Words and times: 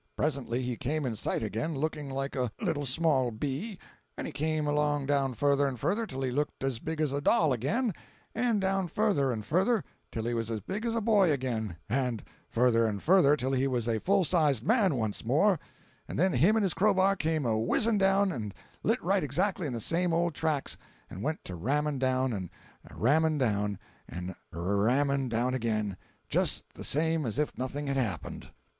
Presently 0.17 0.63
he 0.63 0.77
came 0.77 1.05
in 1.05 1.15
sight 1.15 1.43
again, 1.43 1.75
looking 1.75 2.09
like 2.09 2.35
a 2.35 2.51
little 2.59 2.87
small 2.87 3.29
bee—and 3.29 4.25
he 4.25 4.33
came 4.33 4.65
along 4.65 5.05
down 5.05 5.35
further 5.35 5.67
and 5.67 5.79
further, 5.79 6.07
till 6.07 6.23
he 6.23 6.31
looked 6.31 6.63
as 6.63 6.79
big 6.79 6.99
as 6.99 7.13
a 7.13 7.21
doll 7.21 7.53
again—and 7.53 8.59
down 8.59 8.87
further 8.87 9.31
and 9.31 9.45
further, 9.45 9.83
till 10.11 10.23
he 10.23 10.33
was 10.33 10.49
as 10.49 10.59
big 10.59 10.87
as 10.87 10.95
a 10.95 11.01
boy 11.01 11.31
again—and 11.31 12.23
further 12.49 12.87
and 12.87 13.03
further, 13.03 13.37
till 13.37 13.51
he 13.51 13.67
was 13.67 13.87
a 13.87 13.99
full 13.99 14.23
sized 14.23 14.65
man 14.65 14.95
once 14.95 15.23
more; 15.23 15.59
and 16.07 16.17
then 16.17 16.33
him 16.33 16.55
and 16.55 16.63
his 16.63 16.73
crowbar 16.73 17.15
came 17.15 17.45
a 17.45 17.49
wh 17.53 17.77
izzing 17.77 17.99
down 17.99 18.31
and 18.31 18.55
lit 18.81 19.03
right 19.03 19.21
exactly 19.23 19.67
in 19.67 19.73
the 19.73 19.79
same 19.79 20.13
old 20.13 20.33
tracks 20.33 20.79
and 21.11 21.21
went 21.21 21.43
to 21.45 21.53
r 21.53 21.59
ramming 21.59 21.99
down, 21.99 22.33
and 22.33 22.49
r 22.89 22.97
ramming 22.97 23.37
down, 23.37 23.77
and 24.09 24.33
r 24.51 24.77
ramming 24.77 25.29
down 25.29 25.53
again, 25.53 25.95
just 26.27 26.73
the 26.73 26.83
same 26.83 27.23
as 27.23 27.37
if 27.37 27.55
nothing 27.55 27.85
had 27.85 27.97
happened! 27.97 28.49